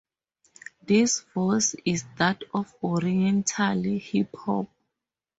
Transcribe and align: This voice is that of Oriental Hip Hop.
This 0.81 1.19
voice 1.19 1.75
is 1.85 2.05
that 2.17 2.43
of 2.55 2.73
Oriental 2.83 3.83
Hip 3.83 4.35
Hop. 4.35 4.67